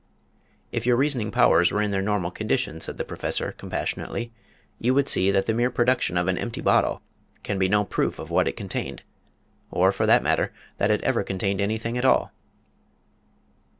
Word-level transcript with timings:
"If 0.71 0.87
your 0.87 0.95
reasoning 0.95 1.29
powers 1.29 1.71
were 1.71 1.79
in 1.79 1.91
their 1.91 2.01
normal 2.01 2.31
condition," 2.31 2.81
said 2.81 2.97
the 2.97 3.05
Professor, 3.05 3.51
compassionately, 3.51 4.33
"you 4.79 4.95
would 4.95 5.07
see 5.07 5.29
that 5.29 5.45
the 5.45 5.53
mere 5.53 5.69
production 5.69 6.17
of 6.17 6.27
an 6.27 6.39
empty 6.39 6.59
bottle 6.59 7.03
can 7.43 7.59
be 7.59 7.69
no 7.69 7.85
proof 7.85 8.17
of 8.17 8.31
what 8.31 8.47
it 8.47 8.57
contained 8.57 9.03
or, 9.69 9.91
for 9.91 10.07
that 10.07 10.23
matter, 10.23 10.51
that 10.79 10.89
it 10.89 11.03
ever 11.03 11.23
contained 11.23 11.61
anything 11.61 11.99
at 11.99 12.05
all!" 12.05 12.31